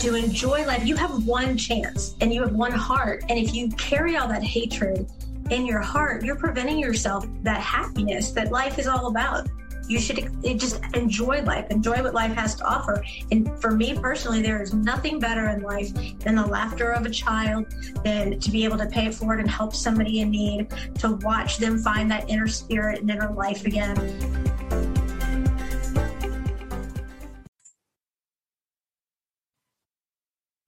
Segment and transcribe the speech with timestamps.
[0.00, 0.86] to enjoy life.
[0.86, 3.24] You have one chance and you have one heart.
[3.28, 5.10] And if you carry all that hatred
[5.50, 9.48] in your heart, you're preventing yourself that happiness that life is all about.
[9.88, 13.04] You should just enjoy life, enjoy what life has to offer.
[13.30, 17.10] And for me personally, there is nothing better in life than the laughter of a
[17.10, 17.66] child,
[18.04, 20.68] than to be able to pay it forward and help somebody in need,
[21.00, 23.96] to watch them find that inner spirit and inner life again.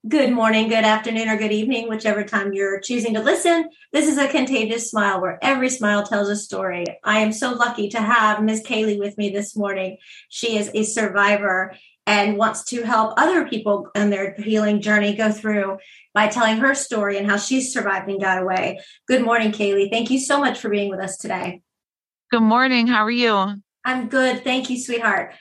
[0.07, 3.69] Good morning, good afternoon, or good evening, whichever time you're choosing to listen.
[3.91, 6.85] This is a contagious smile where every smile tells a story.
[7.03, 8.61] I am so lucky to have Ms.
[8.61, 9.97] Ceilidh with me this morning.
[10.29, 11.73] She is a survivor
[12.05, 15.77] and wants to help other people in their healing journey go through
[16.13, 18.81] by telling her story and how she's survived and got away.
[19.07, 19.89] Good morning, Ceilidh.
[19.89, 21.61] Thank you so much for being with us today.
[22.29, 22.85] Good morning.
[22.85, 23.55] How are you?
[23.83, 24.43] I'm good.
[24.43, 25.33] Thank you, sweetheart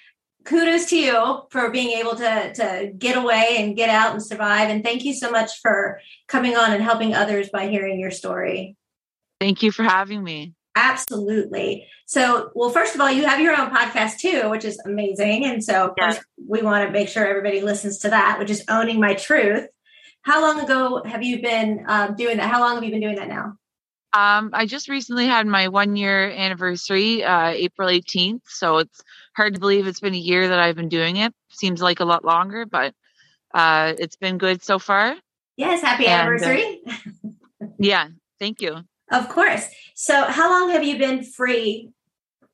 [0.44, 4.70] kudos to you for being able to to get away and get out and survive.
[4.70, 8.76] And thank you so much for coming on and helping others by hearing your story.
[9.40, 10.54] Thank you for having me.
[10.76, 11.86] Absolutely.
[12.06, 15.44] So well first of all you have your own podcast too which is amazing.
[15.44, 16.18] And so yeah.
[16.48, 19.66] we want to make sure everybody listens to that which is owning my truth.
[20.22, 22.50] How long ago have you been um, doing that?
[22.50, 23.58] How long have you been doing that now
[24.14, 28.42] um, I just recently had my one year anniversary, uh, April 18th.
[28.46, 29.02] So it's
[29.36, 31.34] hard to believe it's been a year that I've been doing it.
[31.50, 32.94] Seems like a lot longer, but
[33.54, 35.16] uh, it's been good so far.
[35.56, 36.80] Yes, happy and, uh, anniversary.
[36.88, 38.76] Uh, yeah, thank you.
[39.10, 39.66] Of course.
[39.94, 41.90] So, how long have you been free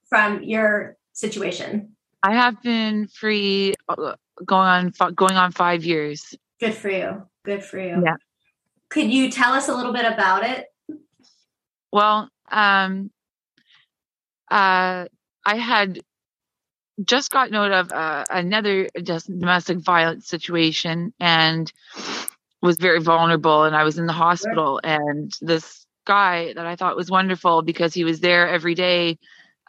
[0.08, 1.94] from your situation?
[2.22, 6.34] I have been free uh, going on going on five years.
[6.58, 7.22] Good for you.
[7.44, 8.02] Good for you.
[8.04, 8.16] Yeah.
[8.88, 10.66] Could you tell us a little bit about it?
[11.92, 13.10] Well, um,
[14.50, 15.06] uh,
[15.46, 16.00] I had
[17.04, 21.72] just got note of uh, another domestic violence situation and
[22.62, 26.96] was very vulnerable and i was in the hospital and this guy that i thought
[26.96, 29.18] was wonderful because he was there every day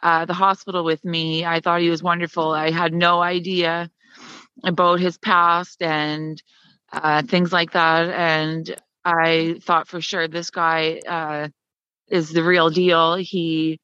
[0.02, 2.52] uh, the hospital with me i thought he was wonderful.
[2.52, 3.90] I had no idea
[4.64, 6.42] about his past and
[6.92, 8.74] uh, things like that and
[9.04, 11.48] i thought for sure this guy uh,
[12.12, 13.16] is the real deal.
[13.16, 13.80] He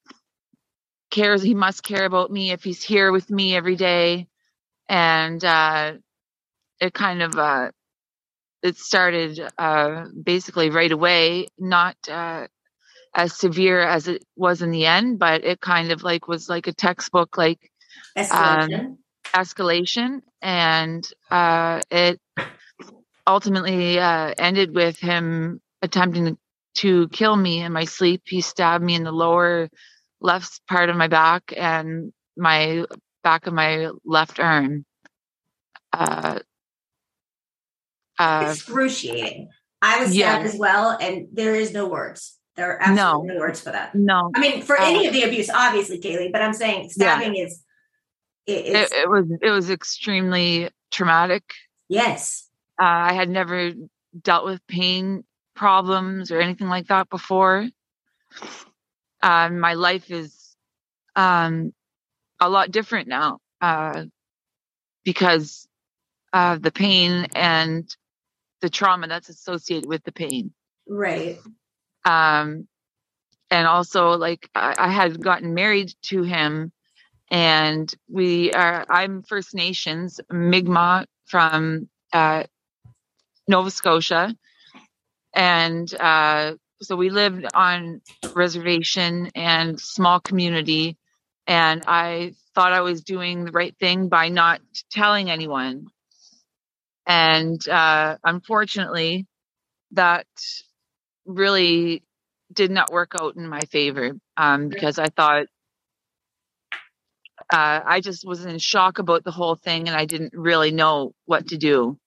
[1.11, 4.29] cares he must care about me if he's here with me every day.
[4.89, 5.95] And uh
[6.81, 7.71] it kind of uh
[8.63, 12.49] it started uh basically right away not uh
[13.15, 16.67] as severe as it was in the end but it kind of like was like
[16.69, 17.71] a textbook like
[18.19, 18.99] escalation, um,
[19.35, 20.23] escalation.
[20.43, 22.21] And uh it
[23.27, 26.39] ultimately uh ended with him attempting
[26.77, 29.69] to kill me in my sleep he stabbed me in the lower
[30.21, 32.85] left part of my back and my
[33.23, 34.85] back of my left arm.
[35.93, 36.39] Uh,
[38.19, 39.49] uh, excruciating.
[39.81, 42.37] I was stabbed as well, and there is no words.
[42.57, 43.95] There are absolutely no, no words for that.
[43.95, 46.33] No, I mean for uh, any of the abuse, obviously, Ceilidh.
[46.33, 47.45] But I'm saying stabbing yeah.
[47.45, 47.63] is.
[48.47, 51.45] It, it, it, was it was extremely traumatic.
[51.89, 52.49] Yes,
[52.81, 53.73] uh, I had never
[54.21, 55.23] dealt with pain
[55.59, 57.69] problems or anything like that before
[59.23, 60.57] um, my life is
[61.17, 61.73] um,
[62.41, 64.05] a lot different now uh,
[65.05, 65.69] because
[66.33, 67.95] of the pain and
[68.61, 70.53] the trauma that's associated with the pain.
[70.87, 71.39] Right.
[72.05, 72.69] Um,
[73.51, 76.71] and also, like, I, I had gotten married to him,
[77.31, 82.45] and we are, I'm First Nations, Mi'kmaq from uh,
[83.47, 84.35] Nova Scotia.
[85.39, 88.03] And uh, so we lived on
[88.35, 90.97] reservation and small community.
[91.47, 94.61] And i thought i was doing the right thing by not
[94.91, 95.87] telling anyone.
[97.07, 99.27] And uh, unfortunately
[99.93, 100.27] that
[101.25, 102.03] really
[102.53, 105.47] did not work out in my favor um, because i thought
[107.53, 111.13] uh, i just was in shock about the whole thing and i didn't really know
[111.27, 111.99] what to do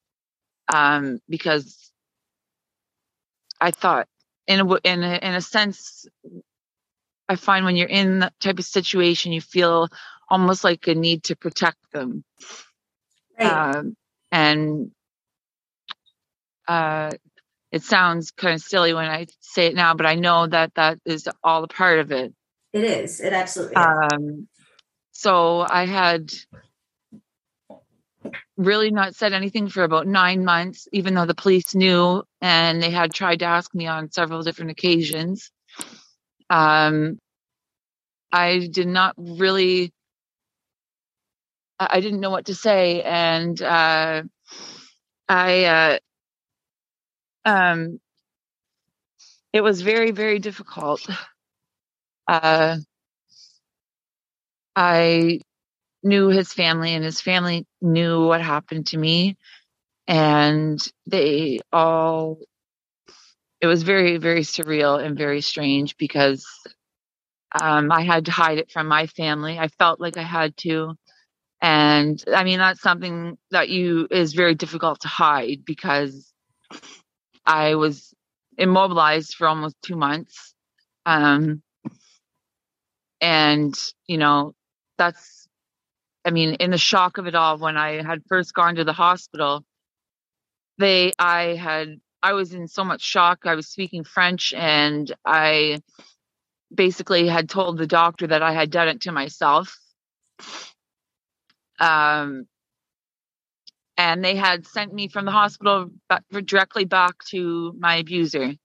[0.74, 1.91] um, because
[3.62, 4.08] i thought
[4.48, 6.06] in a in a, in a sense
[7.30, 9.88] i find when you're in that type of situation you feel
[10.30, 12.24] almost like a need to protect them
[13.40, 13.76] right.
[13.78, 13.96] um,
[14.32, 14.92] and
[16.68, 17.12] uh,
[17.72, 21.00] it sounds kind of silly when i say it now but i know that that
[21.06, 22.34] is all a part of it
[22.74, 23.88] it is it absolutely is.
[24.14, 24.48] Um,
[25.12, 26.32] so i had
[28.66, 32.92] really not said anything for about nine months, even though the police knew and they
[32.92, 35.52] had tried to ask me on several different occasions.
[36.50, 37.20] Um,
[38.32, 39.92] I did not really,
[41.80, 43.02] I didn't know what to say.
[43.04, 44.24] And uh,
[45.28, 46.00] I, uh,
[47.46, 48.00] um,
[49.54, 51.08] it was very, very difficult.
[52.28, 52.78] Uh,
[54.76, 55.42] I
[56.04, 59.38] knew his family and his family knew what happened to me.
[60.08, 62.40] And they all
[63.62, 66.48] it was very very surreal and very strange because
[67.62, 69.60] um, i had to hide it from my family.
[69.60, 70.96] I felt like i had to.
[71.62, 76.34] And i mean that's something that you is very difficult to hide because
[77.46, 78.14] i was
[78.58, 80.54] immobilized for almost two months.
[81.06, 81.64] Um,
[83.22, 83.76] and
[84.08, 84.54] you know
[84.98, 85.41] that's
[86.26, 88.94] i mean in the shock of it all when i had first gone to the
[88.94, 89.64] hospital
[90.78, 95.80] they i had i was in so much shock i was speaking french and i
[96.74, 99.78] basically had told the doctor that i had done it to myself
[101.80, 102.46] um
[103.98, 108.56] and they had sent me from the hospital back, directly back to my abuser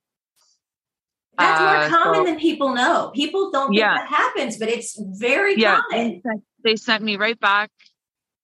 [1.37, 3.11] that's more uh, common so, than people know.
[3.13, 3.95] People don't think yeah.
[3.95, 6.21] that happens, but it's very yeah, common.
[6.67, 7.71] They sent me right back.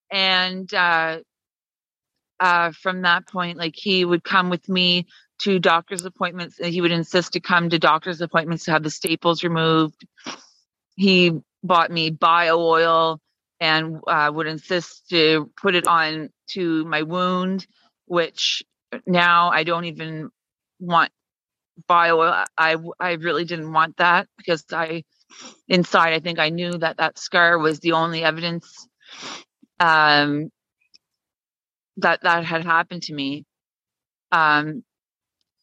[0.09, 1.19] And uh,
[2.39, 5.07] uh, from that point, like he would come with me
[5.39, 9.43] to doctor's appointments he would insist to come to doctor's appointments to have the staples
[9.43, 10.05] removed.
[10.95, 11.33] He
[11.63, 13.19] bought me bio oil
[13.59, 17.67] and uh, would insist to put it on to my wound,
[18.05, 18.63] which
[19.05, 20.29] now I don't even
[20.79, 21.11] want
[21.89, 25.03] bio oil I I really didn't want that because I
[25.67, 28.87] inside I think I knew that that scar was the only evidence
[29.79, 30.49] um
[31.97, 33.45] that that had happened to me.
[34.31, 34.83] Um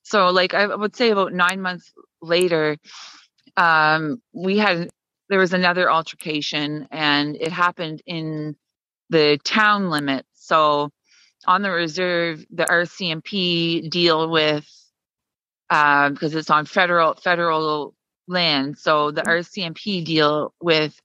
[0.03, 2.77] so like I would say about 9 months later
[3.57, 4.89] um we had
[5.29, 8.57] there was another altercation and it happened in
[9.11, 10.27] the town limit.
[10.35, 10.91] So
[11.47, 14.67] on the reserve the RCMP deal with
[15.69, 17.95] because um, it's on federal federal
[18.31, 18.79] land.
[18.79, 20.99] So the RCMP deal with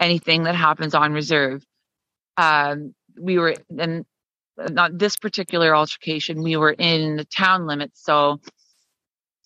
[0.00, 1.64] anything that happens on reserve.
[2.36, 4.04] Um, we were in
[4.58, 6.42] not this particular altercation.
[6.42, 8.40] We were in the town limits, so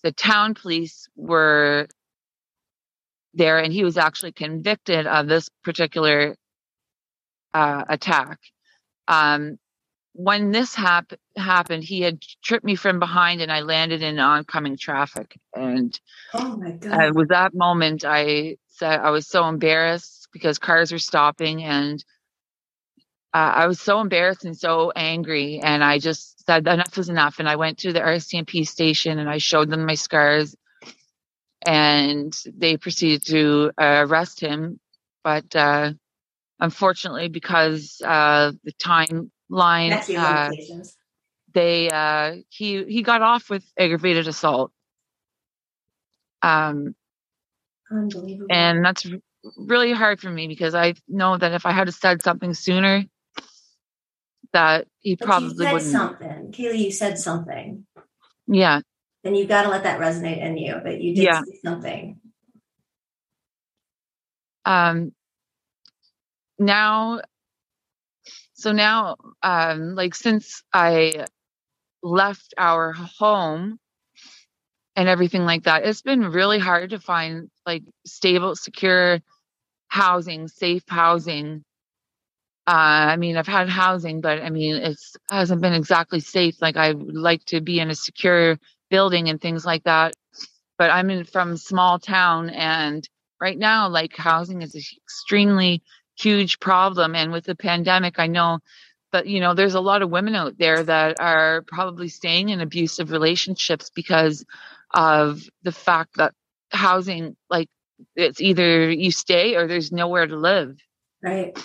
[0.02, 1.88] the town police were
[3.34, 6.36] there, and he was actually convicted of this particular
[7.54, 8.38] uh, attack.
[9.08, 9.58] Um,
[10.12, 14.76] when this hap- happened, he had tripped me from behind and I landed in oncoming
[14.76, 15.38] traffic.
[15.54, 15.98] And
[16.34, 16.92] oh my God.
[16.92, 22.04] Uh, with that moment, I said I was so embarrassed because cars were stopping and
[23.32, 25.60] uh, I was so embarrassed and so angry.
[25.62, 27.38] And I just said, enough is enough.
[27.38, 30.56] And I went to the RCMP station and I showed them my scars.
[31.64, 34.80] And they proceeded to uh, arrest him.
[35.22, 35.92] But uh,
[36.58, 39.92] unfortunately, because uh, the time line.
[39.92, 40.50] Uh,
[41.52, 44.72] they uh, he he got off with aggravated assault.
[46.42, 46.94] Um,
[47.90, 48.46] Unbelievable.
[48.50, 49.06] And that's
[49.56, 53.04] really hard for me because I know that if I had said something sooner,
[54.52, 55.82] that he but probably wouldn't.
[55.82, 57.84] Something, Ceilidh, you said something.
[58.46, 58.80] Yeah.
[59.22, 60.76] Then you've got to let that resonate in you.
[60.82, 61.42] But you did yeah.
[61.42, 62.20] say something.
[64.64, 65.12] Um.
[66.58, 67.22] Now
[68.60, 71.26] so now um like since i
[72.02, 73.78] left our home
[74.96, 79.20] and everything like that it's been really hard to find like stable secure
[79.88, 81.64] housing safe housing
[82.66, 86.60] uh, I mean, I've had housing, but I mean, it's hasn't been exactly safe.
[86.62, 88.58] Like I would like to be in a secure
[88.90, 90.14] building and things like that.
[90.78, 93.08] But I'm in from small town, and
[93.40, 95.82] right now, like housing is extremely
[96.20, 97.14] huge problem.
[97.14, 98.60] And with the pandemic, I know
[99.12, 102.60] that, you know, there's a lot of women out there that are probably staying in
[102.60, 104.44] abusive relationships because
[104.94, 106.32] of the fact that
[106.70, 107.68] housing, like,
[108.16, 110.76] it's either you stay or there's nowhere to live.
[111.22, 111.58] Right.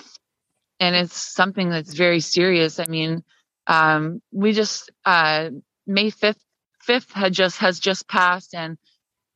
[0.80, 2.80] And it's something that's very serious.
[2.80, 3.24] I mean,
[3.68, 5.50] um, we just, uh,
[5.88, 6.42] May 5th,
[6.88, 8.78] 5th had just, has just passed and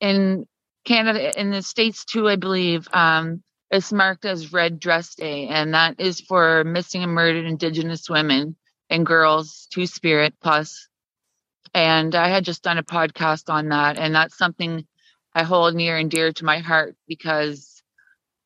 [0.00, 0.46] in
[0.84, 5.74] Canada, in the States too, I believe, um, it's marked as Red Dress Day, and
[5.74, 8.56] that is for missing and murdered Indigenous women
[8.88, 10.88] and girls, Two Spirit plus.
[11.72, 14.84] And I had just done a podcast on that, and that's something
[15.34, 17.82] I hold near and dear to my heart because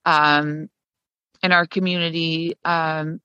[0.04, 0.68] um,
[1.42, 3.20] in our community, um,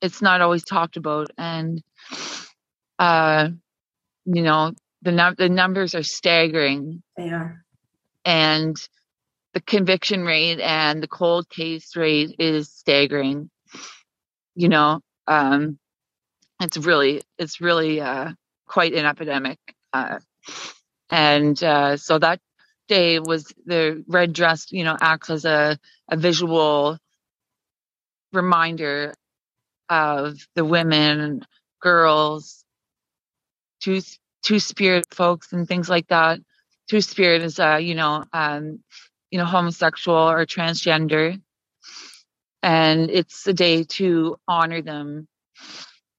[0.00, 1.82] it's not always talked about, and
[2.98, 3.48] uh,
[4.24, 7.02] you know the num- the numbers are staggering.
[7.16, 7.64] They are,
[8.24, 8.76] and
[9.56, 13.48] the conviction rate and the cold case rate is staggering.
[14.54, 15.78] You know, um,
[16.60, 18.32] it's really it's really uh,
[18.68, 19.58] quite an epidemic.
[19.94, 20.18] Uh,
[21.08, 22.38] and uh, so that
[22.86, 25.78] day was the red dress, you know, acts as a,
[26.10, 26.98] a visual
[28.34, 29.14] reminder
[29.88, 31.46] of the women,
[31.80, 32.62] girls,
[33.80, 34.02] two
[34.42, 36.40] two spirit folks, and things like that.
[36.90, 38.80] Two spirit is, uh, you know, um,
[39.36, 41.38] you know, homosexual or transgender,
[42.62, 45.28] and it's a day to honor them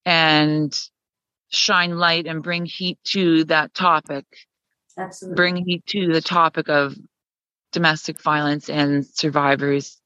[0.05, 0.79] and
[1.49, 4.23] shine light and bring heat to that topic.
[4.99, 5.35] Absolutely.
[5.35, 6.95] Bring heat to the topic of
[7.71, 9.99] domestic violence and survivors.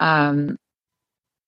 [0.00, 0.56] Um,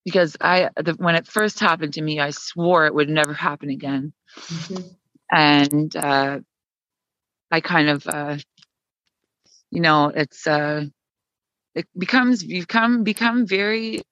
[0.04, 3.70] because I, the, when it first happened to me, I swore it would never happen
[3.70, 4.12] again.
[4.37, 4.87] Mm-hmm.
[5.32, 6.40] And, uh,
[7.50, 8.37] I kind of, uh,
[9.70, 10.87] you know, it's, uh,
[11.75, 14.02] it becomes, you become, become very,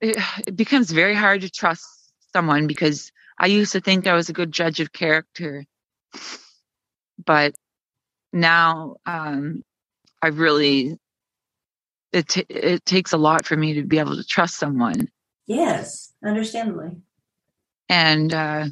[0.00, 1.86] it, it becomes very hard to trust
[2.32, 5.64] someone because I used to think I was a good judge of character,
[7.24, 7.54] but
[8.32, 9.62] now, um,
[10.22, 10.98] I really
[12.14, 15.08] it t- it takes a lot for me to be able to trust someone.
[15.46, 16.96] Yes, understandably.
[17.88, 18.66] And uh,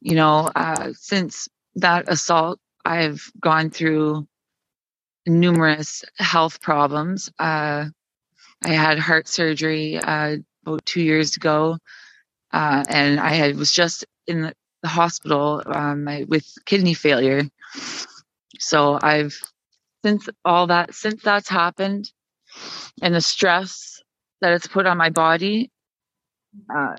[0.00, 4.26] you know, uh, since that assault, I've gone through
[5.26, 7.30] numerous health problems.
[7.38, 7.86] Uh,
[8.64, 11.78] I had heart surgery uh, about two years ago,
[12.52, 14.54] uh, and I had was just in the,
[14.84, 17.42] hospital um, with kidney failure.
[18.58, 19.34] So I've
[20.04, 22.12] since all that since that's happened
[23.02, 24.02] and the stress
[24.42, 25.70] that it's put on my body
[26.74, 26.96] uh,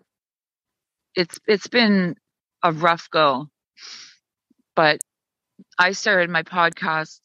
[1.15, 2.15] it's it's been
[2.63, 3.47] a rough go
[4.75, 4.99] but
[5.79, 7.19] i started my podcast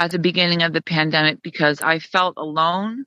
[0.00, 3.04] at the beginning of the pandemic because i felt alone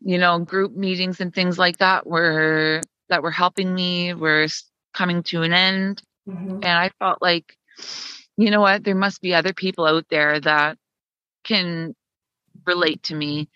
[0.00, 4.46] you know group meetings and things like that were that were helping me were
[4.94, 6.02] coming to an end.
[6.28, 6.60] Mm-hmm.
[6.62, 7.56] and i felt like
[8.36, 10.78] you know what there must be other people out there that
[11.42, 11.94] can
[12.66, 13.48] relate to me.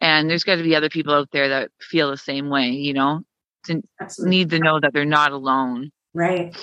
[0.00, 2.94] And there's got to be other people out there that feel the same way you
[2.94, 3.22] know?
[3.64, 4.36] To Absolutely.
[4.36, 5.90] need to know that they're not alone.
[6.14, 6.56] Right.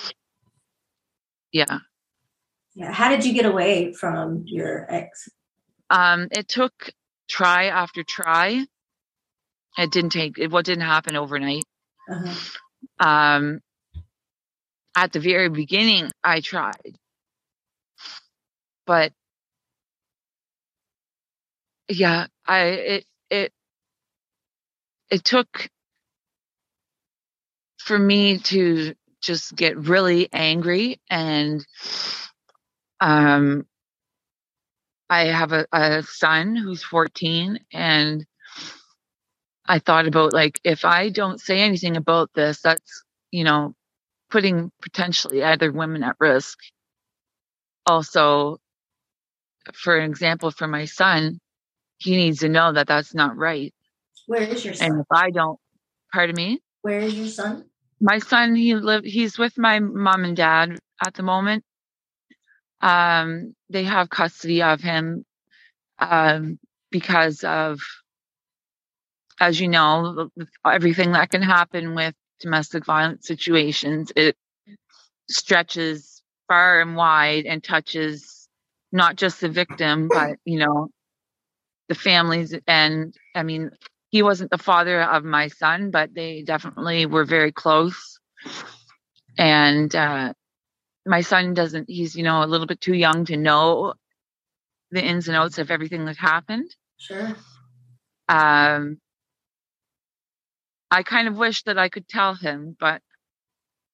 [1.52, 1.78] Yeah
[2.76, 2.92] yeah.
[2.92, 5.30] How did you get away from your ex?
[5.90, 6.90] Um it took
[7.28, 8.66] try after try.
[9.78, 11.64] It didn't take it what didn't happen overnight.
[12.10, 12.34] Uh-huh.
[13.08, 13.60] um
[14.96, 16.96] at the very beginning i tried.
[18.86, 19.12] But
[21.88, 23.52] yeah, I it it
[25.10, 25.68] it took
[27.78, 31.64] for me to just get really angry and
[33.00, 33.66] um
[35.08, 38.26] I have a, a son who's 14 and
[39.66, 43.74] I thought about like if I don't say anything about this, that's you know
[44.30, 46.58] putting potentially other women at risk.
[47.86, 48.58] Also,
[49.74, 51.40] for an example, for my son,
[51.98, 53.72] he needs to know that that's not right.
[54.26, 54.90] Where is your son?
[54.92, 55.58] And if I don't,
[56.12, 56.60] pardon me.
[56.82, 57.66] Where is your son?
[58.00, 59.04] My son, he live.
[59.04, 61.64] He's with my mom and dad at the moment.
[62.80, 65.24] Um, they have custody of him,
[65.98, 66.58] um,
[66.90, 67.80] because of,
[69.40, 70.30] as you know,
[70.64, 74.12] everything that can happen with domestic violence situations.
[74.16, 74.36] It
[75.28, 78.48] stretches far and wide and touches
[78.92, 80.88] not just the victim, but you know
[81.88, 83.70] the families and i mean
[84.10, 88.18] he wasn't the father of my son but they definitely were very close
[89.38, 90.32] and uh,
[91.06, 93.94] my son doesn't he's you know a little bit too young to know
[94.92, 96.74] the ins and outs of everything that happened.
[96.98, 97.36] Sure.
[98.28, 99.00] Um
[100.90, 103.02] i kind of wish that i could tell him but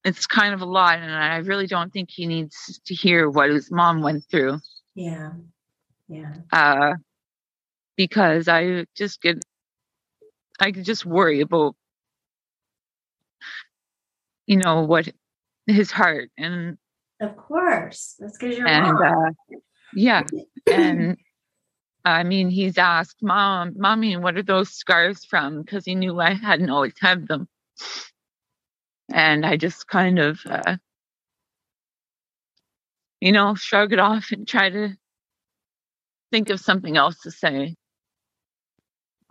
[0.04, 3.50] it's kind of a lot and i really don't think he needs to hear what
[3.50, 4.59] his mom went through.
[4.95, 5.33] Yeah.
[6.09, 6.35] Yeah.
[6.52, 6.95] Uh
[7.97, 9.45] because I just get,
[10.61, 11.76] I just worry about,
[14.47, 15.09] you know, what
[15.66, 16.78] his heart and.
[17.23, 19.31] Of course, that's because you're and uh,
[19.95, 20.25] yeah,
[20.73, 21.17] and
[22.05, 26.35] I mean, he's asked, "Mom, mommy, what are those scars from?" Because he knew I
[26.35, 27.49] hadn't always had them,
[29.12, 30.76] and I just kind of, uh,
[33.21, 34.97] you know, shrug it off and try to
[36.33, 37.76] think of something else to say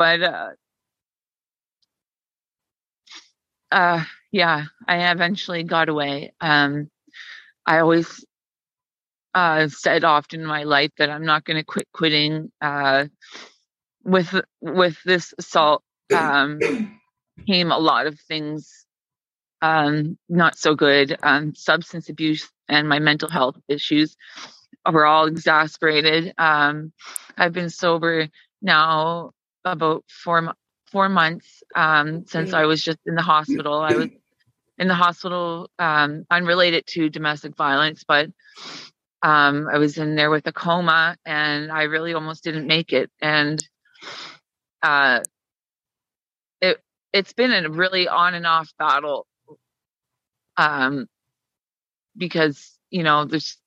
[0.01, 0.49] but uh,
[3.71, 6.33] uh, yeah, I eventually got away.
[6.41, 6.89] Um,
[7.65, 8.25] I always
[9.33, 12.51] uh, said often in my life that I'm not going to quit quitting.
[12.61, 13.05] Uh,
[14.03, 16.59] with with this assault um,
[17.47, 18.85] came a lot of things
[19.61, 21.17] um, not so good.
[21.23, 24.15] Um, substance abuse and my mental health issues
[24.91, 26.33] were all exasperated.
[26.37, 26.91] Um,
[27.37, 28.27] I've been sober
[28.61, 29.31] now
[29.63, 30.53] about four
[30.91, 33.79] four months um, since I was just in the hospital.
[33.79, 34.09] I was
[34.81, 38.31] in the hospital, um, unrelated to domestic violence, but
[39.21, 43.11] um, I was in there with a coma, and I really almost didn't make it.
[43.21, 43.63] And
[44.81, 45.19] uh,
[46.61, 46.79] it
[47.13, 49.27] it's been a really on and off battle
[50.57, 51.05] um,
[52.17, 53.59] because you know there's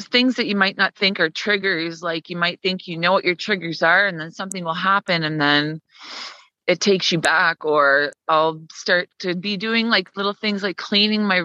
[0.00, 3.24] things that you might not think are triggers like you might think you know what
[3.24, 5.80] your triggers are and then something will happen and then
[6.66, 11.24] it takes you back or i'll start to be doing like little things like cleaning
[11.24, 11.42] my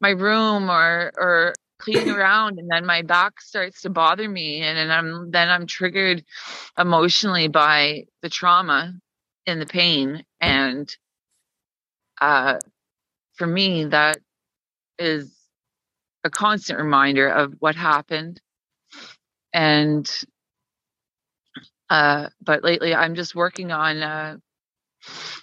[0.00, 4.76] my room or or cleaning around and then my back starts to bother me and
[4.78, 6.24] then i'm then i'm triggered
[6.78, 8.92] emotionally by the trauma
[9.46, 10.96] and the pain and
[12.20, 12.58] uh
[13.36, 14.18] for me that
[14.98, 15.36] is
[16.24, 18.40] a constant reminder of what happened.
[19.52, 20.10] And
[21.88, 24.36] uh, but lately I'm just working on uh,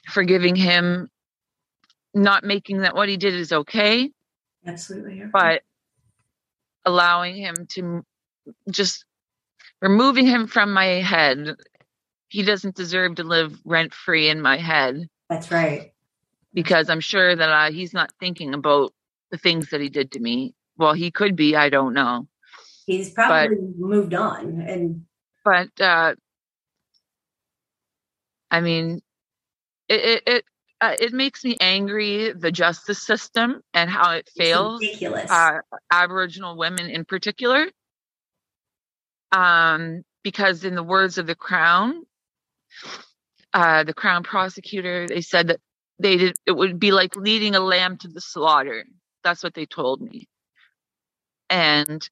[0.09, 1.09] forgiving him,
[2.13, 4.11] not making that what he did is okay.
[4.65, 5.23] Absolutely.
[5.31, 5.61] But
[6.85, 8.03] allowing him to
[8.69, 9.05] just
[9.81, 11.55] removing him from my head.
[12.27, 15.07] He doesn't deserve to live rent free in my head.
[15.29, 15.93] That's right.
[16.53, 18.93] Because I'm sure that uh, he's not thinking about
[19.31, 21.55] the things that he did to me well, he could be.
[21.55, 22.27] I don't know.
[22.85, 25.05] He's probably but, moved on, and
[25.45, 26.15] but uh,
[28.51, 29.01] I mean,
[29.89, 30.45] it it it,
[30.81, 34.81] uh, it makes me angry the justice system and how it fails
[35.29, 35.59] uh,
[35.91, 37.67] Aboriginal women in particular.
[39.31, 42.03] Um, because in the words of the Crown,
[43.53, 45.59] uh, the Crown prosecutor, they said that
[45.99, 48.85] they did it would be like leading a lamb to the slaughter.
[49.23, 50.27] That's what they told me
[51.53, 52.09] and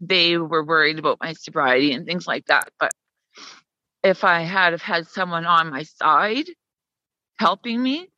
[0.00, 2.70] they were worried about my sobriety and things like that.
[2.80, 2.92] But
[4.04, 6.46] if I had have had someone on my side
[7.38, 8.10] helping me,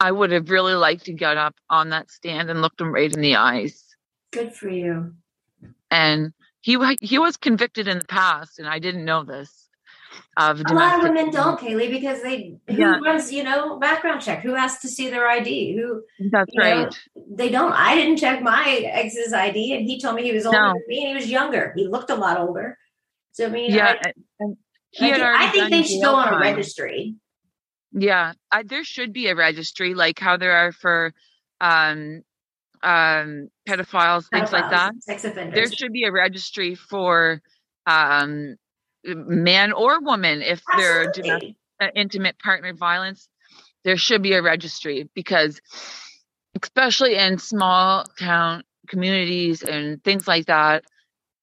[0.00, 3.14] I would have really liked to get up on that stand and looked him right
[3.14, 3.84] in the eyes.
[4.32, 5.12] Good for you.
[5.90, 9.68] And he he was convicted in the past, and I didn't know this
[10.36, 12.98] of a lot of women don't Ceilidh because they who yeah.
[13.04, 17.24] runs you know background check who has to see their id who that's right know,
[17.36, 20.58] they don't i didn't check my ex's id and he told me he was older
[20.58, 20.72] no.
[20.72, 22.78] than me and he was younger he looked a lot older
[23.32, 24.58] so i mean yeah i, I think,
[25.22, 27.14] I think they should go on a registry.
[27.92, 31.12] Yeah I, there should be a registry like how there are for
[31.60, 32.22] um
[32.82, 34.92] um pedophiles, pedophiles things like that.
[35.00, 35.54] sex offenders.
[35.54, 37.40] there should be a registry for
[37.86, 38.56] um
[39.04, 41.56] man or woman, if Absolutely.
[41.78, 43.28] they're uh, intimate partner violence,
[43.84, 45.60] there should be a registry because,
[46.62, 50.84] especially in small town communities and things like that,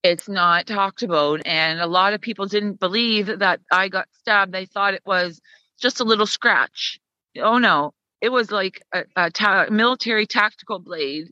[0.03, 1.41] it's not talked about.
[1.45, 4.53] And a lot of people didn't believe that I got stabbed.
[4.53, 5.41] They thought it was
[5.79, 6.99] just a little scratch.
[7.38, 11.29] Oh no, it was like a, a ta- military tactical blade.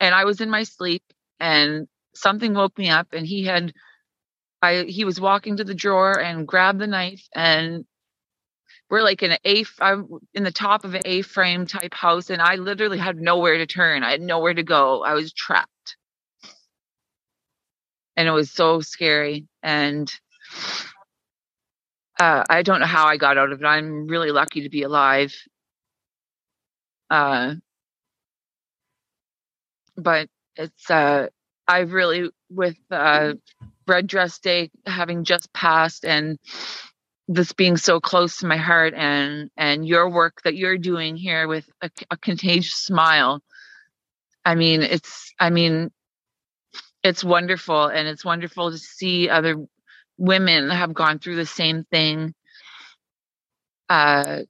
[0.00, 1.02] And I was in my sleep
[1.40, 3.72] and something woke me up and he had
[4.62, 7.84] I he was walking to the drawer and grabbed the knife and
[8.90, 12.30] we're like in an A I'm in the top of an A frame type house
[12.30, 14.04] and I literally had nowhere to turn.
[14.04, 15.02] I had nowhere to go.
[15.04, 15.70] I was trapped.
[18.16, 20.10] And it was so scary and
[22.20, 23.64] uh, I don't know how I got out of it.
[23.64, 25.34] I'm really lucky to be alive.
[27.10, 27.54] Uh,
[29.96, 31.28] but it's uh,
[31.66, 33.34] I really with uh,
[33.86, 36.38] red dress day having just passed and
[37.28, 41.48] this being so close to my heart and and your work that you're doing here
[41.48, 43.40] with a, a contagious smile
[44.44, 45.90] i mean it's i mean
[47.04, 49.56] it's wonderful and it's wonderful to see other
[50.16, 52.34] women have gone through the same thing
[53.90, 54.40] uh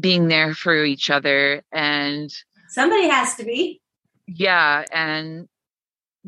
[0.00, 2.30] being there for each other and
[2.70, 3.80] somebody has to be.
[4.26, 5.48] Yeah and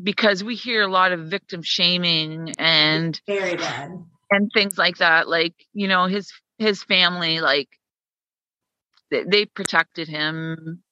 [0.01, 3.91] because we hear a lot of victim shaming and very bad.
[4.29, 7.69] and things like that like you know his his family like
[9.09, 10.83] they, they protected him.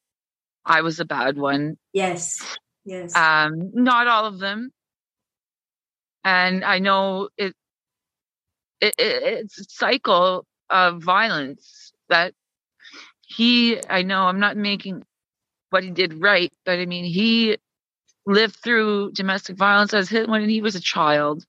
[0.65, 1.77] I was a bad one.
[1.91, 4.71] Yes yes um not all of them
[6.23, 7.53] and i know it,
[8.81, 12.33] it, it it's a cycle of violence that
[13.25, 15.03] he i know i'm not making
[15.69, 17.57] what he did right but i mean he
[18.25, 21.45] lived through domestic violence as hit when he was a child.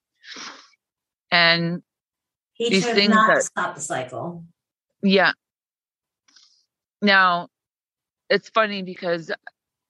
[1.31, 1.83] And
[2.53, 4.45] he these things not that, stop the cycle.
[5.03, 5.33] Yeah.
[7.01, 7.49] Now,
[8.29, 9.31] it's funny because,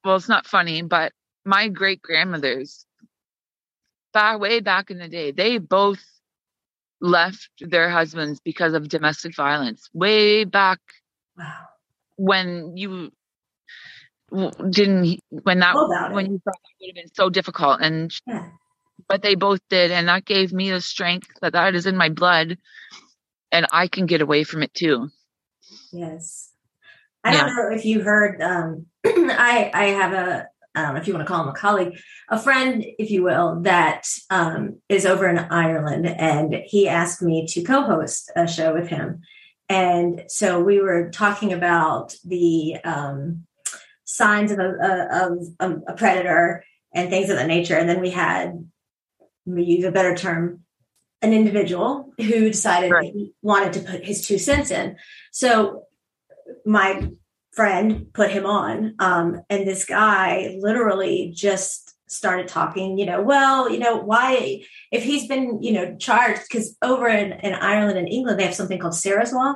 [0.03, 1.13] well, it's not funny, but
[1.45, 2.85] my great grandmothers,
[4.13, 6.03] back way back in the day, they both
[7.01, 9.89] left their husbands because of domestic violence.
[9.93, 10.79] Way back
[11.37, 11.53] wow.
[12.15, 13.11] when you
[14.69, 15.75] didn't when that
[16.11, 18.49] when you thought that would have been so difficult and yeah.
[19.07, 22.09] but they both did and that gave me the strength that that is in my
[22.09, 22.57] blood
[23.51, 25.09] and I can get away from it too.
[25.93, 26.51] Yes.
[27.23, 27.41] I yeah.
[27.41, 31.31] don't know if you heard um I I have a um, if you want to
[31.31, 31.97] call him a colleague,
[32.29, 36.07] a friend, if you will, that um, is over in Ireland.
[36.07, 39.21] And he asked me to co host a show with him.
[39.67, 43.45] And so we were talking about the um,
[44.03, 47.75] signs of a, of a predator and things of that nature.
[47.75, 48.69] And then we had,
[49.45, 50.61] we use a better term,
[51.21, 53.11] an individual who decided right.
[53.11, 54.97] he wanted to put his two cents in.
[55.31, 55.83] So
[56.65, 57.09] my
[57.55, 62.97] friend put him on, um, and this guy literally just started talking.
[62.97, 67.33] You know, well, you know, why if he's been you know charged because over in,
[67.33, 69.55] in Ireland and England they have something called Sarah's law.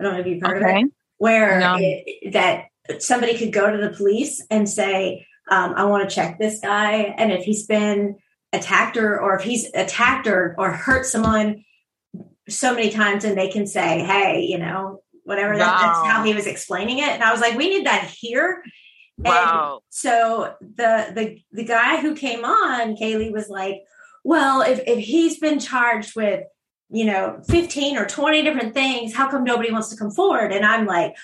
[0.00, 0.80] I don't know if you've heard okay.
[0.80, 1.76] of it, where no.
[1.78, 2.66] it, that
[2.98, 7.14] somebody could go to the police and say, um, I want to check this guy.
[7.16, 8.16] And if he's been
[8.52, 11.64] attacked or, or if he's attacked or, or hurt someone
[12.48, 15.58] so many times and they can say, hey, you know, whatever, wow.
[15.58, 17.08] that, that's how he was explaining it.
[17.08, 18.62] And I was like, we need that here.
[19.18, 19.74] Wow.
[19.74, 23.82] And so the, the, the guy who came on, Ceilidh was like,
[24.24, 26.44] well, if, if he's been charged with,
[26.90, 30.52] you know, 15 or 20 different things, how come nobody wants to come forward?
[30.52, 31.14] And I'm like,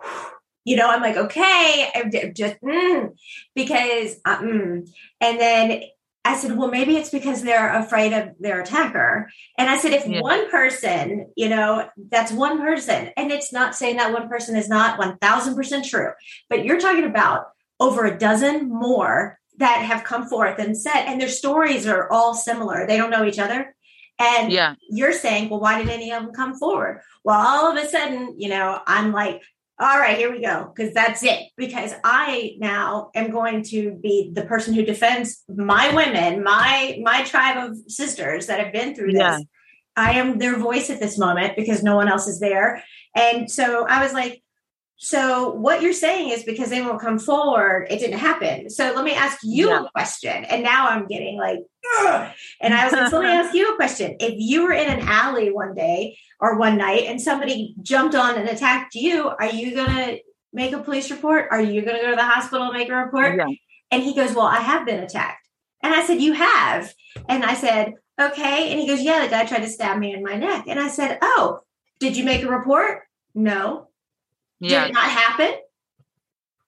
[0.64, 3.10] you know, I'm like, okay, I'm just mm,
[3.52, 4.88] because, uh, mm.
[5.20, 5.82] and then
[6.24, 9.28] I said, well, maybe it's because they're afraid of their attacker.
[9.58, 10.20] And I said, if yeah.
[10.20, 14.68] one person, you know, that's one person, and it's not saying that one person is
[14.68, 16.10] not 1000% true,
[16.48, 17.46] but you're talking about
[17.80, 22.34] over a dozen more that have come forth and said, and their stories are all
[22.34, 22.86] similar.
[22.86, 23.74] They don't know each other.
[24.18, 24.76] And yeah.
[24.88, 27.00] you're saying, well, why did any of them come forward?
[27.24, 29.42] Well, all of a sudden, you know, I'm like,
[29.82, 31.48] all right, here we go, because that's it.
[31.56, 37.24] Because I now am going to be the person who defends my women, my my
[37.24, 39.20] tribe of sisters that have been through this.
[39.20, 39.38] Yeah.
[39.96, 42.82] I am their voice at this moment because no one else is there.
[43.14, 44.42] And so I was like,
[45.04, 48.70] so what you're saying is because they won't come forward, it didn't happen.
[48.70, 49.82] So let me ask you yeah.
[49.82, 50.44] a question.
[50.44, 51.58] And now I'm getting like,
[51.98, 52.30] Ugh.
[52.60, 54.14] and I was like, so let me ask you a question.
[54.20, 58.36] If you were in an alley one day or one night and somebody jumped on
[58.36, 60.18] and attacked you, are you going to
[60.52, 61.48] make a police report?
[61.50, 63.38] Are you going to go to the hospital and make a report?
[63.38, 63.48] Yeah.
[63.90, 65.48] And he goes, well, I have been attacked.
[65.82, 66.94] And I said, you have.
[67.28, 68.70] And I said, okay.
[68.70, 70.66] And he goes, yeah, the guy tried to stab me in my neck.
[70.68, 71.58] And I said, oh,
[71.98, 73.00] did you make a report?
[73.34, 73.88] No.
[74.62, 74.82] Yeah.
[74.82, 75.54] Did it not happen?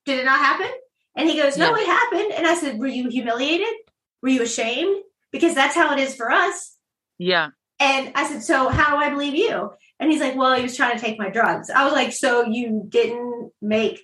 [0.04, 0.70] Did it not happen?
[1.16, 1.82] And he goes, No, yeah.
[1.82, 2.32] it happened.
[2.36, 3.72] And I said, Were you humiliated?
[4.22, 5.02] Were you ashamed?
[5.30, 6.76] Because that's how it is for us.
[7.18, 7.48] Yeah.
[7.78, 9.70] And I said, So how do I believe you?
[10.00, 11.70] And he's like, Well, he was trying to take my drugs.
[11.70, 14.02] I was like, So you didn't make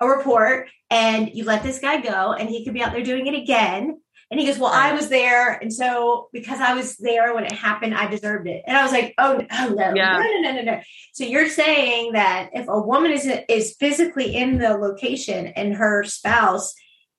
[0.00, 3.26] a report and you let this guy go and he could be out there doing
[3.26, 5.52] it again and he goes, Well, I was there.
[5.52, 8.62] And so because I was there when it happened, I deserved it.
[8.66, 10.18] And I was like, Oh, oh no, yeah.
[10.18, 10.80] no, no, no, no, no.
[11.12, 16.04] So you're saying that if a woman is is physically in the location and her
[16.04, 16.74] spouse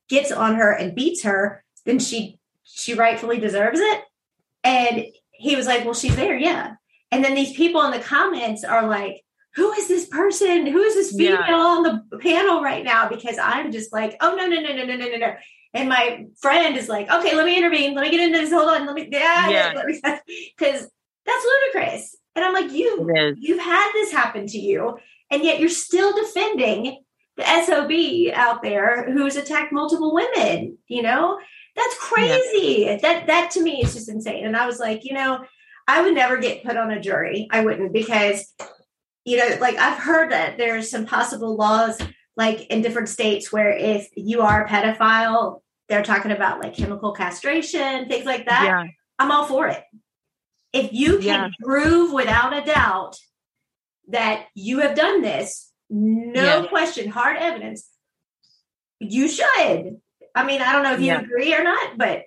[0.08, 4.04] gets on her and beats her, then she she rightfully deserves it.
[4.64, 6.76] And he was like, Well, she's there, yeah.
[7.12, 9.24] And then these people in the comments are like,
[9.56, 10.68] who is this person?
[10.68, 11.56] Who is this female yeah.
[11.56, 13.10] on the panel right now?
[13.10, 15.34] Because I'm just like, oh no, no, no, no, no, no, no, no.
[15.74, 17.94] And my friend is like, okay, let me intervene.
[17.94, 18.52] Let me get into this.
[18.52, 18.88] Hold on.
[18.88, 19.74] Let me, yeah,
[20.58, 20.90] because
[21.26, 22.16] that's ludicrous.
[22.36, 24.98] And I'm like, you, you've had this happen to you,
[25.30, 27.04] and yet you're still defending
[27.38, 30.78] the SOB out there who's attacked multiple women.
[30.88, 31.40] You know,
[31.76, 32.84] that's crazy.
[32.86, 32.98] Yeah.
[32.98, 34.46] That that to me is just insane.
[34.46, 35.44] And I was like, you know,
[35.88, 37.48] I would never get put on a jury.
[37.52, 38.54] I wouldn't because,
[39.26, 42.00] you know, like I've heard that there's some possible laws
[42.40, 47.12] like in different states where if you are a pedophile, they're talking about like chemical
[47.12, 48.64] castration, things like that.
[48.64, 48.86] Yeah.
[49.20, 49.84] I'm all for it.
[50.72, 51.50] If you can yeah.
[51.62, 53.20] prove without a doubt
[54.08, 56.68] that you have done this, no yeah.
[56.68, 57.90] question, hard evidence,
[59.00, 60.00] you should.
[60.34, 62.24] I mean, I don't know if you agree or not, but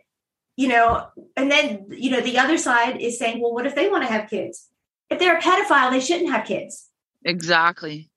[0.57, 1.07] you know,
[1.39, 4.13] and then you know, the other side is saying, well, what if they want to
[4.13, 4.69] have kids?
[5.09, 6.91] If they're a pedophile, they shouldn't have kids.
[7.25, 8.11] Exactly.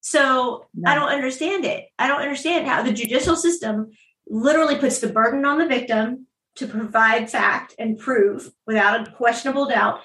[0.00, 0.90] So no.
[0.90, 1.86] I don't understand it.
[1.98, 3.90] I don't understand how the judicial system
[4.26, 9.66] literally puts the burden on the victim to provide fact and prove without a questionable
[9.66, 10.00] doubt.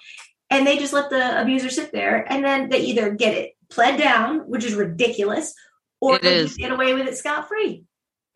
[0.50, 4.00] And they just let the abuser sit there and then they either get it pled
[4.00, 5.54] down, which is ridiculous,
[6.00, 7.86] or they get away with it scot free.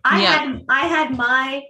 [0.04, 0.38] I yeah.
[0.38, 1.64] had I had my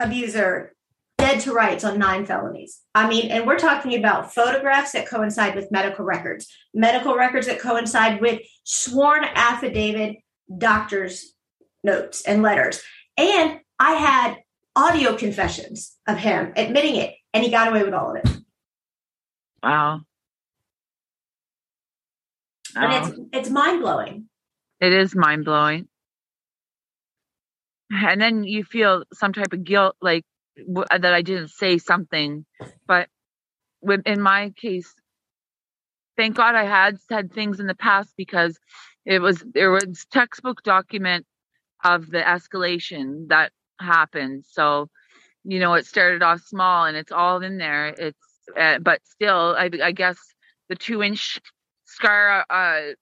[0.00, 0.73] abuser
[1.18, 2.80] dead to rights on nine felonies.
[2.94, 7.60] I mean, and we're talking about photographs that coincide with medical records, medical records that
[7.60, 10.16] coincide with sworn affidavit
[10.58, 11.34] doctors'
[11.82, 12.82] notes and letters.
[13.16, 14.36] And I had
[14.76, 18.28] audio confessions of him admitting it, and he got away with all of it.
[19.62, 20.00] Wow.
[22.76, 24.28] And it's it's mind blowing.
[24.80, 25.88] It is mind blowing.
[27.90, 30.24] And then you feel some type of guilt, like
[30.56, 32.44] w- that I didn't say something.
[32.86, 33.08] But
[34.06, 34.94] in my case,
[36.16, 38.58] thank God I had said things in the past because
[39.04, 41.26] it was there was textbook document
[41.82, 44.44] of the escalation that happened.
[44.48, 44.88] So,
[45.44, 47.88] you know, it started off small and it's all in there.
[47.88, 48.18] It's
[48.58, 50.18] uh, but still, I, I guess
[50.68, 51.40] the two inch
[51.84, 52.92] scar uh,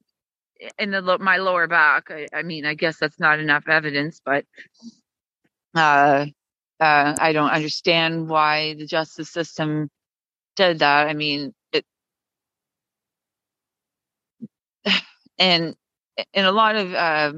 [0.78, 2.10] in the my lower back.
[2.10, 4.44] I, I, mean, I guess that's not enough evidence, but
[5.74, 6.26] uh,
[6.82, 9.88] uh, I don't understand why the justice system
[10.56, 11.06] did that.
[11.06, 11.84] I mean, it,
[15.38, 15.76] and
[16.34, 17.32] in a lot of uh,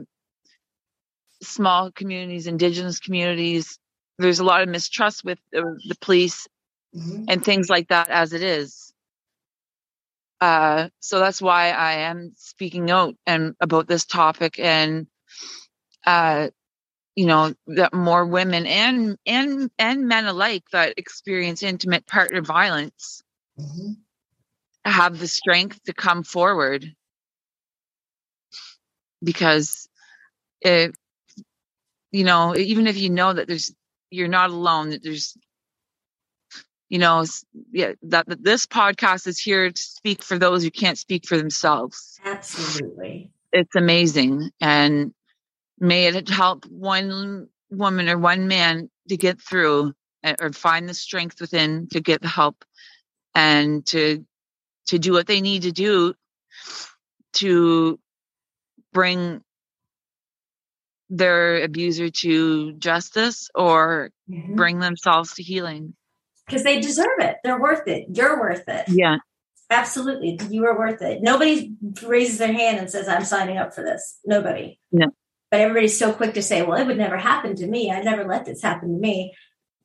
[1.42, 3.78] small communities, indigenous communities,
[4.18, 6.48] there's a lot of mistrust with the, the police
[6.96, 7.24] mm-hmm.
[7.28, 8.94] and things like that as it is.
[10.40, 15.06] Uh, so that's why I am speaking out and about this topic and,
[16.06, 16.48] uh,
[17.16, 23.22] you know, that more women and, and, and men alike that experience intimate partner violence
[23.58, 23.92] mm-hmm.
[24.84, 26.94] have the strength to come forward
[29.22, 29.88] because
[30.60, 30.94] it,
[32.10, 33.72] you know, even if you know that there's,
[34.10, 35.36] you're not alone, that there's
[36.88, 37.24] you know,
[37.72, 41.36] yeah, that, that this podcast is here to speak for those who can't speak for
[41.36, 42.20] themselves.
[42.24, 43.32] Absolutely.
[43.52, 44.50] It's amazing.
[44.60, 45.12] And
[45.78, 50.94] may it help one woman or one man to get through eh, or find the
[50.94, 52.64] strength within to get the help
[53.34, 54.24] and to
[54.86, 56.14] to do what they need to do
[57.32, 57.98] to
[58.92, 59.42] bring
[61.10, 64.54] their abuser to justice or mm-hmm.
[64.54, 65.94] bring themselves to healing
[66.46, 67.36] because they deserve it.
[67.42, 68.06] They're worth it.
[68.12, 68.84] You're worth it.
[68.88, 69.16] Yeah.
[69.70, 70.38] Absolutely.
[70.50, 71.22] You are worth it.
[71.22, 74.18] Nobody raises their hand and says, I'm signing up for this.
[74.24, 74.78] Nobody.
[74.92, 75.06] Yeah.
[75.54, 77.88] But everybody's so quick to say, well, it would never happen to me.
[77.88, 79.36] I never let this happen to me.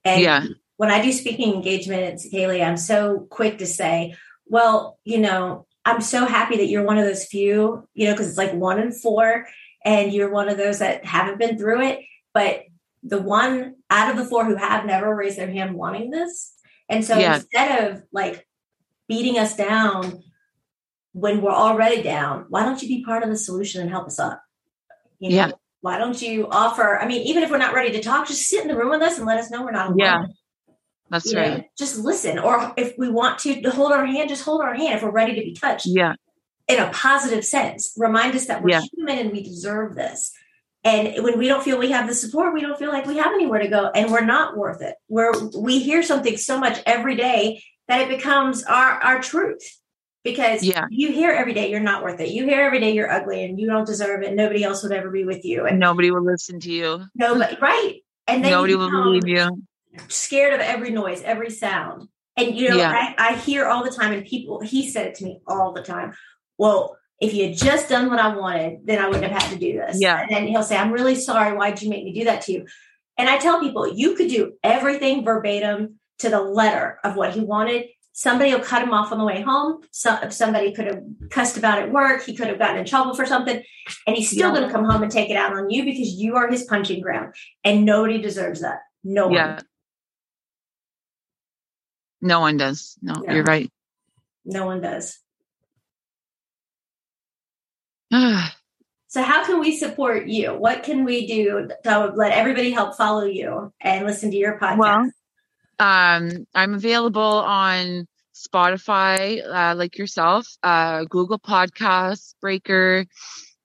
[0.03, 0.45] And yeah.
[0.77, 4.15] when I do speaking engagements, Ceilidh, I'm so quick to say,
[4.47, 8.29] well, you know, I'm so happy that you're one of those few, you know, because
[8.29, 9.45] it's like one in four,
[9.86, 11.99] and you're one of those that haven't been through it.
[12.34, 12.63] But
[13.03, 16.51] the one out of the four who have never raised their hand wanting this.
[16.89, 17.36] And so yeah.
[17.36, 18.43] instead of like
[19.08, 20.23] beating us down
[21.12, 24.17] when we're already down, why don't you be part of the solution and help us
[24.17, 24.41] up?
[25.19, 25.51] You know, yeah.
[25.82, 26.97] Why don't you offer?
[26.99, 29.01] I mean, even if we're not ready to talk, just sit in the room with
[29.01, 29.99] us and let us know we're not alone.
[29.99, 30.23] Yeah.
[31.10, 31.58] That's you right.
[31.60, 32.38] Know, just listen.
[32.38, 35.12] Or if we want to, to hold our hand, just hold our hand if we're
[35.12, 35.86] ready to be touched.
[35.86, 36.13] Yeah.
[36.67, 37.93] In a positive sense.
[37.97, 38.82] Remind us that we're yeah.
[38.93, 40.34] human and we deserve this.
[40.84, 43.34] And when we don't feel we have the support, we don't feel like we have
[43.34, 44.95] anywhere to go and we're not worth it.
[45.08, 49.78] Where we hear something so much every day that it becomes our, our truth.
[50.23, 50.86] Because yeah.
[50.89, 52.29] you hear every day you're not worth it.
[52.29, 54.36] You hear every day you're ugly and you don't deserve it.
[54.36, 55.65] Nobody else would ever be with you.
[55.65, 57.05] And nobody will listen to you.
[57.15, 58.01] Nobody, right?
[58.27, 59.63] And then nobody will believe you.
[60.08, 62.10] Scared of every noise, every sound.
[62.38, 63.13] And you know, yeah.
[63.17, 65.82] I, I hear all the time, and people, he said it to me all the
[65.82, 66.13] time.
[66.58, 69.58] Well, if you had just done what I wanted, then I wouldn't have had to
[69.58, 69.97] do this.
[69.99, 70.21] Yeah.
[70.21, 71.55] And then he'll say, I'm really sorry.
[71.58, 72.65] Why'd you make me do that to you?
[73.17, 77.41] And I tell people, you could do everything verbatim to the letter of what he
[77.41, 77.88] wanted.
[78.19, 79.82] Somebody will cut him off on the way home.
[79.91, 82.25] So, somebody could have cussed about at work.
[82.25, 83.63] He could have gotten in trouble for something.
[84.05, 84.55] And he's still yeah.
[84.55, 87.01] going to come home and take it out on you because you are his punching
[87.01, 87.34] ground.
[87.63, 88.79] And nobody deserves that.
[89.05, 89.36] No one.
[89.36, 89.60] Yeah.
[92.19, 92.97] No one does.
[93.01, 93.71] No, you're right.
[94.43, 95.17] No one does.
[98.12, 100.49] so how can we support you?
[100.49, 104.77] What can we do to let everybody help follow you and listen to your podcast?
[104.77, 105.10] Well,
[105.79, 113.05] um, I'm available on Spotify, uh, like yourself, uh, Google Podcasts, Breaker,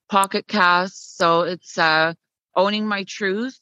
[0.09, 1.17] Pocket Casts.
[1.17, 2.15] So it's uh,
[2.57, 3.59] owning my truth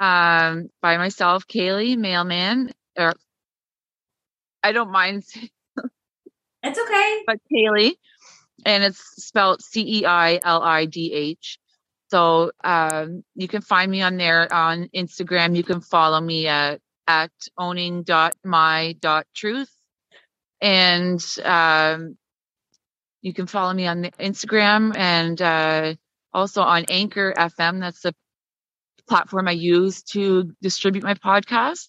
[0.00, 2.72] um, by myself, Ceilidh Mailman.
[2.96, 3.14] Or
[4.62, 5.24] I don't mind.
[6.62, 7.22] it's okay.
[7.26, 7.96] But Ceilidh
[8.64, 11.58] and it's spelled C E I L I D H.
[12.10, 15.56] So um, you can find me on there on Instagram.
[15.56, 19.70] You can follow me at at owning.my.truth.
[20.60, 22.16] And um,
[23.22, 25.94] You can follow me on Instagram and uh,
[26.32, 27.80] also on Anchor FM.
[27.80, 28.14] That's the
[29.08, 31.88] platform I use to distribute my podcast.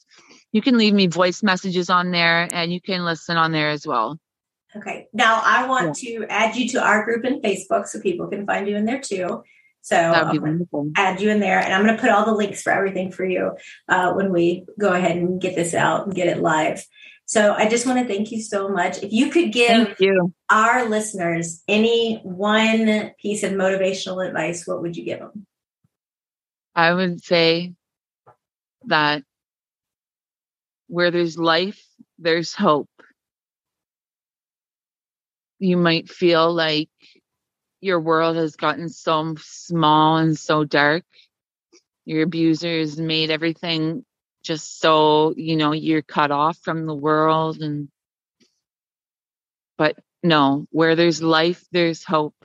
[0.54, 3.86] You can leave me voice messages on there and you can listen on there as
[3.86, 4.18] well.
[4.78, 5.08] Okay.
[5.14, 6.20] Now I want yeah.
[6.20, 9.02] to add you to our group in Facebook so people can find you in there
[9.02, 9.44] too.
[9.86, 12.72] So I'll add you in there and I'm going to put all the links for
[12.72, 13.52] everything for you
[13.88, 16.84] uh, when we go ahead and get this out and get it live.
[17.28, 19.04] So I just want to thank you so much.
[19.04, 20.34] If you could give you.
[20.50, 25.46] our listeners any one piece of motivational advice, what would you give them?
[26.74, 27.76] I would say
[28.86, 29.22] that
[30.88, 31.86] where there's life,
[32.18, 32.90] there's hope.
[35.60, 36.90] You might feel like
[37.86, 41.04] your world has gotten so small and so dark.
[42.06, 44.04] Your abusers made everything
[44.44, 47.90] just so you know you're cut off from the world and
[49.78, 52.36] but no where there's life there's hope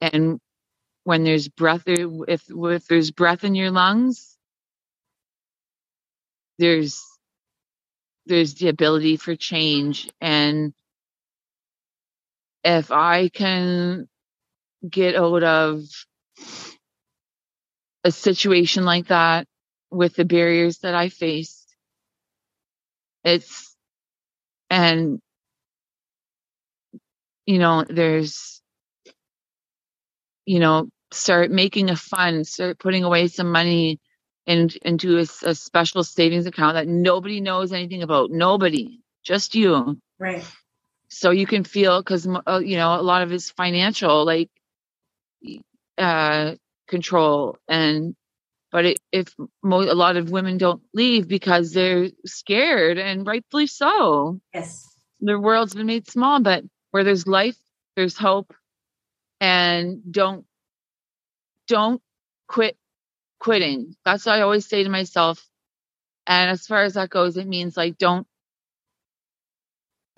[0.00, 0.38] and
[1.02, 4.36] when there's breath if if there's breath in your lungs
[6.58, 7.04] there's
[8.26, 10.72] there's the ability for change and
[12.62, 14.08] if i can
[14.88, 15.82] get out of
[18.04, 19.46] a situation like that
[19.90, 21.74] with the barriers that I faced.
[23.24, 23.74] It's,
[24.68, 25.20] and,
[27.46, 28.60] you know, there's,
[30.44, 34.00] you know, start making a fund, start putting away some money
[34.46, 38.30] in, into a, a special savings account that nobody knows anything about.
[38.30, 39.98] Nobody, just you.
[40.18, 40.44] Right.
[41.08, 44.50] So you can feel, because, uh, you know, a lot of it's financial, like,
[45.98, 46.54] uh,
[46.88, 48.14] control and
[48.74, 53.68] but it, if mo- a lot of women don't leave because they're scared, and rightfully
[53.68, 54.40] so.
[54.52, 54.84] Yes.
[55.20, 57.56] The world's been made small, but where there's life,
[57.94, 58.52] there's hope.
[59.40, 60.44] And don't
[61.68, 62.02] don't
[62.48, 62.76] quit
[63.38, 63.94] quitting.
[64.04, 65.46] That's what I always say to myself.
[66.26, 68.26] And as far as that goes, it means like don't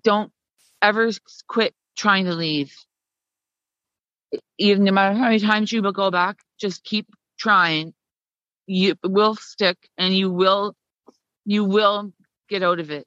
[0.02, 0.32] don't
[0.80, 1.10] ever
[1.46, 2.74] quit trying to leave.
[4.58, 7.06] Even no matter how many times you will go back, just keep
[7.38, 7.94] trying.
[8.66, 10.74] You will stick and you will
[11.46, 12.12] you will
[12.48, 13.06] get out of it.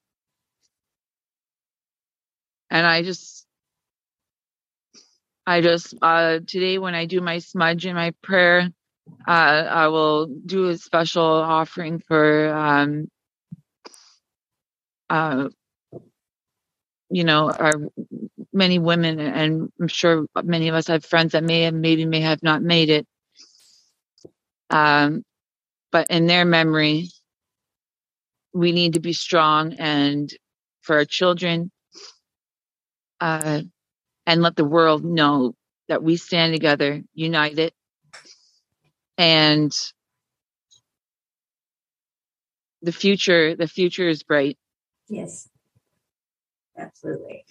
[2.71, 3.45] And i just
[5.47, 8.69] i just uh today when i do my smudge and my prayer
[9.27, 13.07] uh i will do a special offering for um
[15.09, 15.49] uh
[17.11, 17.75] you know our
[18.53, 22.21] many women and i'm sure many of us have friends that may have maybe may
[22.21, 23.07] have not made it
[24.69, 25.21] um
[25.91, 27.09] but in their memory,
[28.53, 30.31] we need to be strong and
[30.81, 31.71] for our children,
[33.21, 33.61] uh,
[34.25, 35.53] and let the world know
[35.87, 37.73] that we stand together, united,
[39.17, 39.73] and
[42.81, 43.55] the future.
[43.55, 44.57] The future is bright.
[45.09, 45.49] Yes,
[46.77, 47.45] absolutely.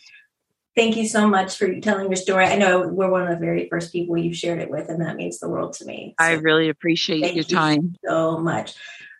[0.79, 2.45] Thank you so much for telling your story.
[2.45, 5.17] I know we're one of the very first people you've shared it with, and that
[5.17, 6.15] means the world to me.
[6.21, 8.77] So I really appreciate your you time so much.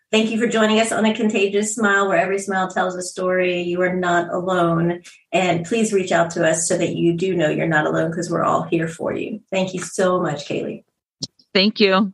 [0.09, 3.63] Thank you for joining us on A Contagious Smile, where every smile tells a story.
[3.63, 5.01] You are not alone.
[5.33, 8.29] And please reach out to us so that you do know you're not alone because
[8.29, 9.41] we're all here for you.
[9.51, 10.85] Thank you so much, Ceilidh.
[11.53, 12.13] Thank you.